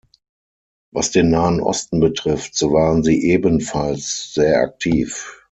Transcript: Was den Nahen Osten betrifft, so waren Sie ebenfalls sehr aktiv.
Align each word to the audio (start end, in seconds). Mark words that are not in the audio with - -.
Was 0.91 1.11
den 1.11 1.29
Nahen 1.29 1.61
Osten 1.61 1.99
betrifft, 1.99 2.55
so 2.55 2.71
waren 2.73 3.03
Sie 3.03 3.23
ebenfalls 3.25 4.33
sehr 4.33 4.59
aktiv. 4.59 5.39